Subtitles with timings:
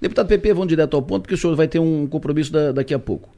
[0.00, 2.94] Deputado PP, vamos direto ao ponto, porque o senhor vai ter um compromisso da, daqui
[2.94, 3.28] a pouco.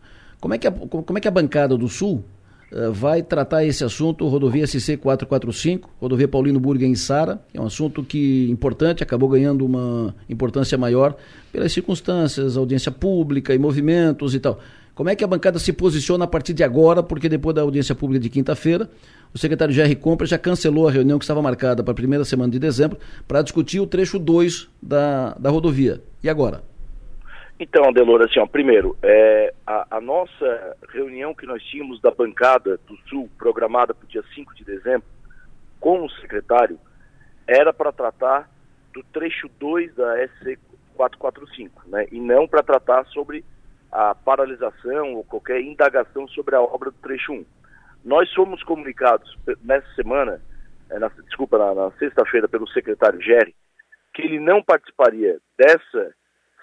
[0.41, 2.25] Como é que a, como é que a bancada do Sul
[2.71, 7.67] uh, vai tratar esse assunto, rodovia SC 445, rodovia Paulino Burga em Sara, é um
[7.67, 11.17] assunto que importante, acabou ganhando uma importância maior
[11.53, 14.61] pelas circunstâncias, audiência pública e movimentos e tal.
[14.95, 17.95] Como é que a bancada se posiciona a partir de agora, porque depois da audiência
[17.95, 18.91] pública de quinta-feira,
[19.35, 22.53] o secretário Jerry Compra já cancelou a reunião que estava marcada para a primeira semana
[22.53, 26.03] de dezembro para discutir o trecho 2 da, da rodovia.
[26.23, 26.63] E agora?
[27.59, 32.79] Então, Adelor, assim, ó, primeiro, é, a, a, nossa reunião que nós tínhamos da bancada
[32.87, 35.05] do Sul, programada para o dia 5 de dezembro,
[35.81, 36.79] com o secretário,
[37.47, 38.51] era para tratar
[38.93, 40.59] do trecho 2 da SC
[40.97, 43.45] 445, né, e não para tratar sobre
[43.93, 47.45] a paralisação ou qualquer indagação sobre a obra do trecho 1.
[48.03, 50.41] Nós fomos comunicados nessa semana,
[50.91, 53.55] é, na, desculpa, na, na sexta-feira, pelo secretário Gerry,
[54.15, 56.15] que ele não participaria dessa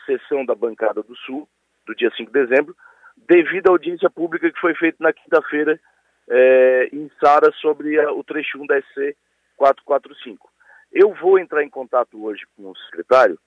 [0.06, 1.48] sessão da bancada do Sul,
[1.86, 2.76] do dia 5 de dezembro,
[3.16, 5.80] devido à audiência pública que foi feita na quinta-feira
[6.28, 9.16] é, em Sara sobre a, o trecho 1 da SC
[9.56, 10.50] 445.
[10.92, 13.38] Eu vou entrar em contato hoje com o secretário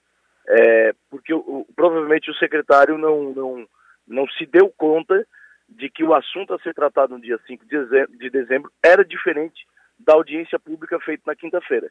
[0.47, 3.67] é, porque o, provavelmente o secretário não, não,
[4.07, 5.25] não se deu conta
[5.69, 9.65] de que o assunto a ser tratado no dia 5 de dezembro era diferente
[9.97, 11.89] da audiência pública feita na quinta-feira.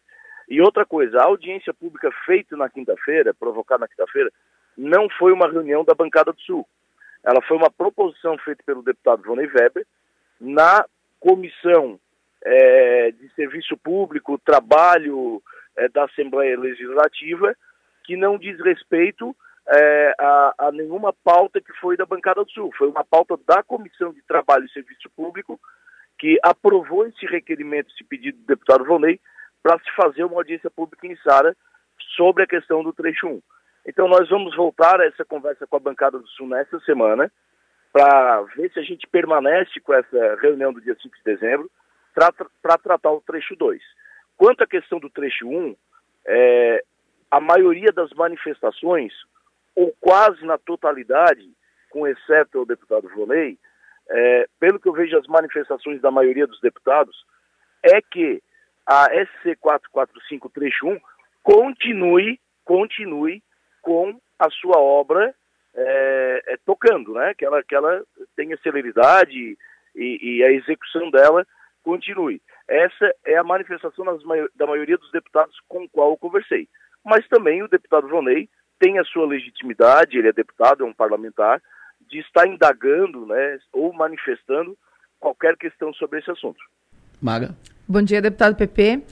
[0.48, 4.30] E outra coisa, a audiência pública feita na quinta-feira, provocada na quinta-feira,
[4.76, 6.66] não foi uma reunião da bancada do Sul.
[7.24, 9.86] Ela foi uma proposição feita pelo deputado Vonei Weber
[10.40, 10.84] na
[11.20, 11.98] comissão
[12.44, 15.40] é, de serviço público, trabalho
[15.76, 17.56] é, da Assembleia Legislativa,
[18.12, 19.34] que não diz respeito
[19.66, 22.70] é, a, a, nenhuma pauta que foi da bancada do Sul.
[22.76, 25.58] Foi uma pauta da Comissão de Trabalho e Serviço Público
[26.18, 29.18] que aprovou esse requerimento, esse pedido do deputado Vonei,
[29.62, 31.56] para se fazer uma audiência pública em Sara
[32.14, 33.40] sobre a questão do trecho 1.
[33.86, 37.32] Então nós vamos voltar a essa conversa com a bancada do Sul nessa semana,
[37.94, 41.70] para ver se a gente permanece com essa reunião do dia 5 de dezembro,
[42.12, 43.80] para tratar o trecho 2.
[44.36, 45.74] Quanto à questão do trecho 1,
[46.26, 46.84] é,
[47.32, 49.10] a maioria das manifestações,
[49.74, 51.50] ou quase na totalidade,
[51.90, 53.58] com exceto o deputado Volney,
[54.10, 57.16] é, pelo que eu vejo as manifestações da maioria dos deputados,
[57.82, 58.42] é que
[58.86, 61.00] a SC 445 trecho 1
[61.42, 63.42] continue, continue
[63.80, 65.34] com a sua obra
[65.74, 67.32] é, é, tocando, né?
[67.32, 68.04] Que ela, que ela
[68.36, 69.56] tenha celeridade
[69.96, 71.46] e, e, a execução dela
[71.82, 72.42] continue.
[72.68, 74.20] Essa é a manifestação das,
[74.54, 76.68] da maioria dos deputados com o qual eu conversei
[77.04, 78.48] mas também o deputado Vonei
[78.78, 81.62] tem a sua legitimidade, ele é deputado, é um parlamentar,
[82.10, 84.76] de estar indagando né, ou manifestando
[85.20, 86.58] qualquer questão sobre esse assunto.
[87.20, 87.54] Maga.
[87.86, 89.02] Bom dia, deputado PP.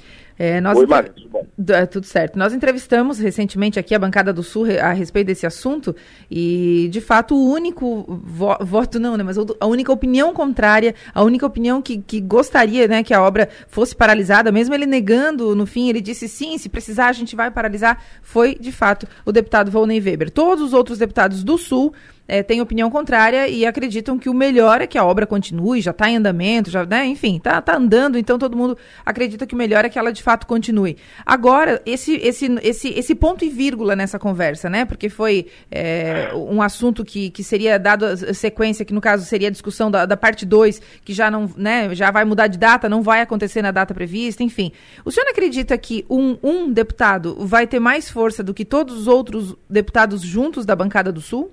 [0.42, 1.46] É, nós Oi, Maga, tudo bom?
[1.68, 2.38] É, tudo certo.
[2.38, 5.94] Nós entrevistamos recentemente aqui a bancada do Sul a respeito desse assunto
[6.30, 9.22] e, de fato, o único vo voto não, né?
[9.22, 13.50] Mas a única opinião contrária, a única opinião que, que gostaria, né, que a obra
[13.68, 17.50] fosse paralisada, mesmo ele negando, no fim, ele disse sim, se precisar a gente vai
[17.50, 20.30] paralisar, foi, de fato, o deputado Volney Weber.
[20.30, 21.92] Todos os outros deputados do Sul
[22.30, 25.90] é, têm opinião contrária e acreditam que o melhor é que a obra continue, já
[25.90, 29.58] está em andamento, já, né, enfim, está tá andando, então todo mundo acredita que o
[29.58, 30.96] melhor é que ela de fato continue.
[31.26, 34.84] Agora, esse, esse, esse, esse ponto e vírgula nessa conversa, né?
[34.84, 39.50] Porque foi é, um assunto que, que seria dado sequência, que no caso seria a
[39.50, 43.02] discussão da, da parte 2, que já não, né, já vai mudar de data, não
[43.02, 44.70] vai acontecer na data prevista, enfim.
[45.04, 49.08] O senhor acredita que um, um deputado vai ter mais força do que todos os
[49.08, 51.50] outros deputados juntos da bancada do Sul?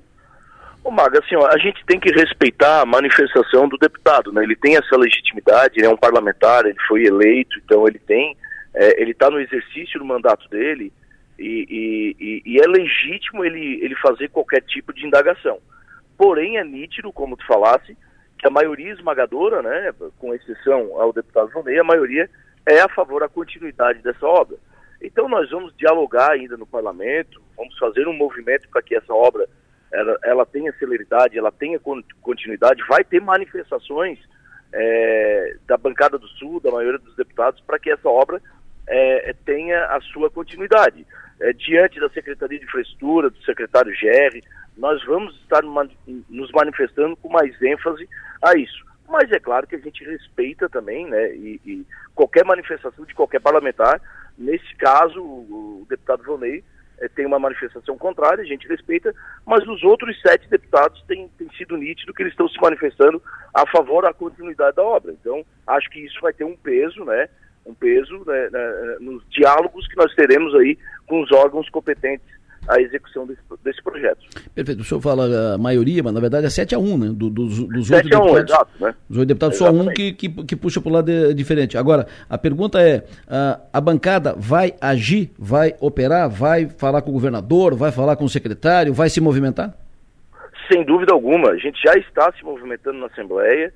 [0.87, 4.41] Ô Maga, assim, ó, a gente tem que respeitar a manifestação do deputado, né?
[4.41, 8.37] Ele tem essa legitimidade, ele é um parlamentar, ele foi eleito, então ele tem,
[8.73, 10.93] é, ele está no exercício do mandato dele
[11.37, 15.59] e, e, e, é legítimo ele, ele fazer qualquer tipo de indagação.
[16.17, 17.97] Porém, é nítido, como tu falasse,
[18.39, 22.29] que a maioria esmagadora, né, com exceção ao deputado Vonei, a maioria
[22.65, 24.55] é a favor da continuidade dessa obra.
[25.01, 29.49] Então nós vamos dialogar ainda no parlamento, vamos fazer um movimento para que essa obra
[29.92, 31.80] ela, ela tenha celeridade, ela tenha
[32.22, 34.19] continuidade, vai ter manifestações
[34.74, 38.42] é, da bancada do Sul, da maioria dos deputados, para que essa obra
[38.88, 41.06] é, tenha a sua continuidade.
[41.39, 44.44] É, diante da Secretaria de Infraestrutura, do secretário Gerri,
[44.75, 48.07] nós vamos estar nos manifestando com mais ênfase
[48.42, 48.86] a isso.
[49.07, 53.39] Mas é claro que a gente respeita também, né, e, e qualquer manifestação de qualquer
[53.39, 54.01] parlamentar,
[54.38, 56.63] nesse caso, o, o deputado Vonei é,
[57.15, 59.13] tem uma manifestação contrária, a gente respeita,
[59.45, 63.21] mas os outros sete deputados têm, têm sido nítido que eles estão se manifestando
[63.53, 65.11] a favor da continuidade da obra.
[65.11, 67.29] Então, acho que isso vai ter um peso, né?
[67.65, 72.37] Um peso né, né, nos diálogos que nós teremos aí com os órgãos competentes
[72.67, 74.19] a execução desse, desse projeto.
[74.53, 74.81] Perfeito.
[74.81, 77.07] O senhor fala a maioria, mas na verdade é 7 a 1, né?
[77.13, 78.95] Do, dos, dos 7 a 1, deputados, exato, né?
[79.09, 79.85] Dos oito deputados, Exatamente.
[79.85, 81.77] só um que, que, que puxa para o lado de, diferente.
[81.77, 87.13] Agora, a pergunta é, a, a bancada vai agir, vai operar, vai falar com o
[87.13, 89.73] governador, vai falar com o secretário, vai se movimentar?
[90.71, 91.51] Sem dúvida alguma.
[91.51, 93.73] A gente já está se movimentando na Assembleia,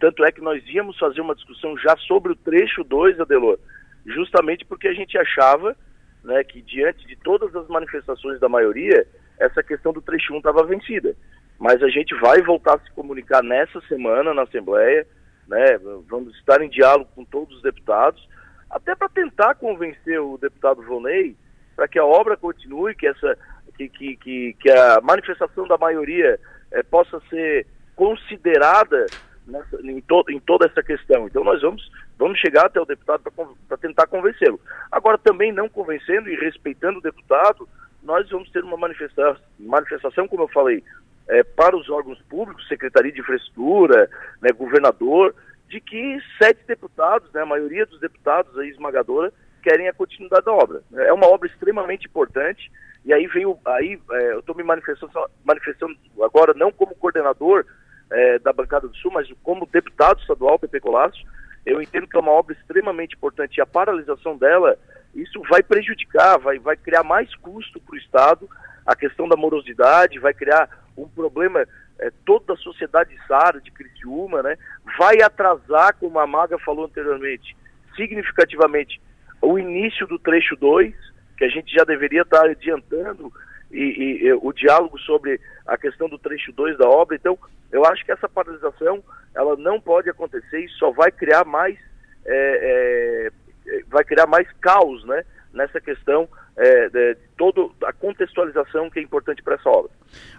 [0.00, 3.58] tanto é que nós íamos fazer uma discussão já sobre o trecho 2, Adelor,
[4.04, 5.76] justamente porque a gente achava
[6.24, 9.06] né, que diante de todas as manifestações da maioria,
[9.38, 11.14] essa questão do trecho 1 estava vencida.
[11.58, 15.06] Mas a gente vai voltar a se comunicar nessa semana na Assembleia,
[15.48, 15.78] né,
[16.08, 18.26] vamos estar em diálogo com todos os deputados,
[18.70, 21.36] até para tentar convencer o deputado Vonei
[21.74, 23.36] para que a obra continue, que, essa,
[23.76, 26.38] que, que, que, que a manifestação da maioria
[26.70, 29.06] é, possa ser considerada
[29.50, 31.26] nessa, em, to, em toda essa questão.
[31.26, 33.22] Então nós vamos, vamos chegar até o deputado
[33.68, 34.60] para tentar convencê-lo.
[34.90, 37.68] Agora, também não convencendo e respeitando o deputado,
[38.02, 40.82] nós vamos ter uma manifestação, manifestação como eu falei,
[41.28, 44.08] é, para os órgãos públicos, Secretaria de Infraestrutura,
[44.40, 45.34] né, governador,
[45.68, 49.32] de que sete deputados, né, a maioria dos deputados aí esmagadora,
[49.62, 50.82] querem a continuidade da obra.
[50.92, 52.70] É uma obra extremamente importante,
[53.04, 55.12] e aí veio, aí é, eu estou me manifestando,
[55.44, 57.64] manifestando agora não como coordenador
[58.10, 61.24] é, da bancada do Sul, mas como deputado estadual, PP Colasso,
[61.64, 64.76] eu entendo que é uma obra extremamente importante e a paralisação dela,
[65.14, 68.48] isso vai prejudicar, vai, vai criar mais custo para o Estado,
[68.86, 71.66] a questão da morosidade, vai criar um problema
[71.98, 74.56] é, toda a sociedade SARA de Criciúma, né?
[74.98, 77.56] vai atrasar, como a Maga falou anteriormente,
[77.94, 79.00] significativamente
[79.42, 80.94] o início do trecho 2,
[81.36, 83.32] que a gente já deveria estar adiantando
[83.70, 87.16] e, e, e, o diálogo sobre a questão do trecho 2 da obra.
[87.16, 87.38] Então,
[87.70, 89.02] eu acho que essa paralisação
[89.34, 91.78] ela não pode acontecer e só vai criar mais
[92.26, 93.30] é,
[93.66, 95.24] é, vai criar mais caos, né?
[95.52, 99.90] Nessa questão é, de toda a contextualização que é importante para essa obra.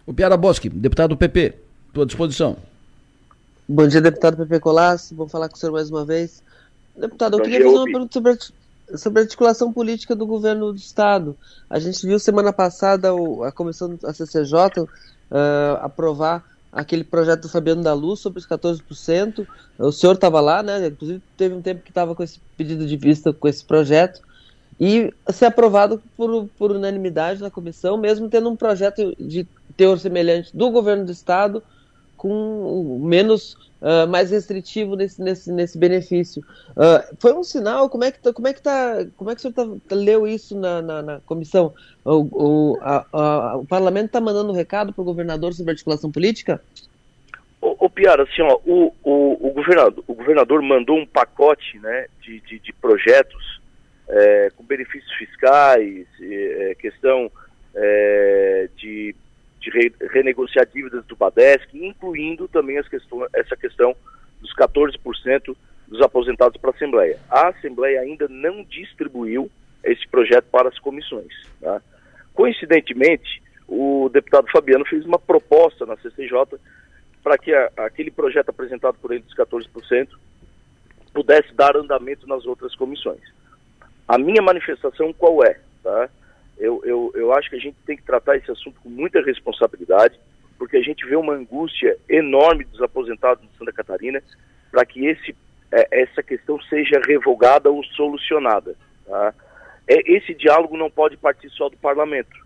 [0.05, 1.53] O Piara Bosque, deputado do PP,
[1.95, 2.57] à disposição.
[3.67, 5.15] Bom dia, deputado PP Colasso.
[5.15, 6.43] Vou falar com o senhor mais uma vez.
[6.95, 8.31] Deputado, eu Bom queria dia, fazer uma pergunta sobre
[8.97, 11.37] sobre a articulação política do governo do Estado.
[11.69, 13.09] A gente viu semana passada
[13.45, 14.87] a comissão, a CCJ, uh,
[15.81, 19.45] aprovar aquele projeto do Fabiano da Luz sobre os 14%.
[19.77, 20.87] O senhor estava lá, né?
[20.87, 24.21] Inclusive teve um tempo que estava com esse pedido de vista com esse projeto.
[24.79, 29.45] E ser aprovado por, por unanimidade na comissão, mesmo tendo um projeto de
[29.77, 31.61] teor semelhante do governo do Estado,
[32.21, 36.43] com menos uh, mais restritivo nesse, nesse, nesse benefício.
[36.69, 37.89] Uh, foi um sinal?
[37.89, 39.95] Como é que tá, como é que tá, como é que o senhor tá, tá
[39.95, 41.73] leu isso na, na, na comissão?
[42.05, 46.11] O, o, a, a, o parlamento está mandando um recado para o governador sobre articulação
[46.11, 46.61] política?
[47.59, 52.05] O, o Piara, assim, ó, o, o, o, governador, o governador mandou um pacote né,
[52.21, 53.59] de, de, de projetos
[54.07, 57.31] é, com benefícios fiscais, é, questão
[57.73, 59.15] é, de
[59.81, 63.95] re, renegociar dívidas do Badesc, incluindo também questões, essa questão
[64.39, 65.55] dos 14%
[65.87, 67.19] dos aposentados para a Assembleia.
[67.29, 69.49] A Assembleia ainda não distribuiu
[69.83, 71.33] esse projeto para as comissões.
[71.59, 71.81] Tá?
[72.33, 76.59] Coincidentemente, o deputado Fabiano fez uma proposta na CCJ
[77.23, 80.07] para que a, aquele projeto apresentado por ele dos 14%
[81.13, 83.21] pudesse dar andamento nas outras comissões.
[84.07, 85.59] A minha manifestação qual é?
[85.83, 86.09] Tá?
[86.57, 90.19] Eu, eu, eu acho que a gente tem que tratar esse assunto com muita responsabilidade,
[90.57, 94.21] porque a gente vê uma angústia enorme dos aposentados de Santa Catarina
[94.69, 95.35] para que esse,
[95.71, 98.75] é, essa questão seja revogada ou solucionada.
[99.05, 99.33] Tá?
[99.87, 102.37] É, esse diálogo não pode partir só do parlamento.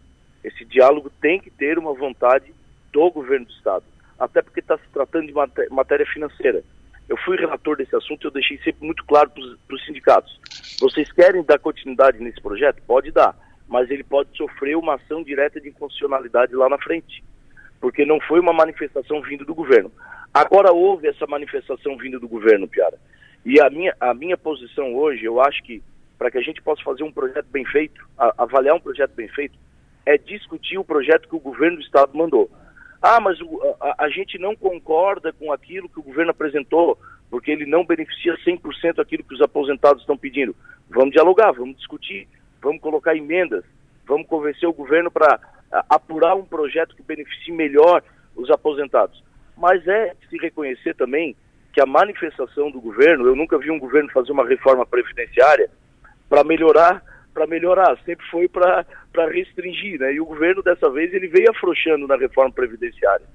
[0.44, 2.54] Esse diálogo tem que ter uma vontade
[2.94, 3.84] do governo do Estado,
[4.18, 5.34] até porque está se tratando de
[5.70, 6.64] matéria financeira.
[7.10, 10.40] Eu fui relator desse assunto e eu deixei sempre muito claro para os sindicatos.
[10.80, 12.82] Vocês querem dar continuidade nesse projeto?
[12.88, 13.36] Pode dar
[13.68, 17.24] mas ele pode sofrer uma ação direta de inconstitucionalidade lá na frente,
[17.80, 19.92] porque não foi uma manifestação vinda do governo.
[20.34, 22.98] Agora houve essa manifestação vinda do governo, Piara.
[23.46, 25.82] E a minha, a minha posição hoje, eu acho que
[26.18, 29.28] para que a gente possa fazer um projeto bem feito, a, avaliar um projeto bem
[29.30, 29.58] feito,
[30.06, 32.50] é discutir o projeto que o governo do Estado mandou.
[33.02, 36.98] Ah, mas o, a, a, gente não concorda com aquilo que o governo apresentou,
[37.30, 40.56] porque ele não beneficia 100% aquilo que os aposentados estão pedindo.
[40.90, 42.28] Vamos dialogar, vamos discutir
[42.66, 43.64] vamos colocar emendas,
[44.08, 45.40] vamos convencer o governo para
[45.88, 48.02] apurar um projeto que beneficie melhor
[48.36, 49.24] os aposentados.
[49.56, 51.36] Mas é se reconhecer também
[51.72, 55.70] que a manifestação do governo, eu nunca vi um governo fazer uma reforma previdenciária
[56.28, 57.04] para melhorar,
[57.34, 58.86] para melhorar, sempre foi para
[59.30, 60.14] restringir, né?
[60.14, 63.26] E o governo dessa vez ele veio afrouxando na reforma previdenciária.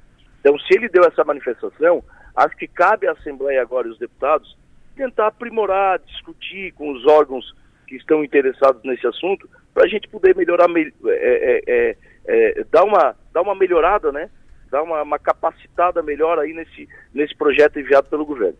[0.41, 2.03] Então, se ele deu essa manifestação,
[2.35, 4.57] acho que cabe à Assembleia agora e os deputados
[4.97, 7.55] tentar aprimorar, discutir com os órgãos
[7.91, 13.17] que estão interessados nesse assunto para a gente poder melhorar, é, é, é, dar, uma,
[13.33, 14.31] dar uma melhorada, né?
[14.71, 18.57] Dar uma, uma capacitada melhor aí nesse, nesse projeto enviado pelo governo.